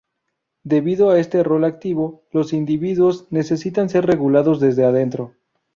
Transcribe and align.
Debido 0.63 1.11
a 1.11 1.19
este 1.19 1.43
rol 1.43 1.63
activo, 1.63 2.23
los 2.31 2.53
individuos 2.53 3.27
necesitan 3.29 3.87
ser 3.87 4.07
regulados 4.07 4.59
desde 4.59 4.83
adentro. 4.83 5.35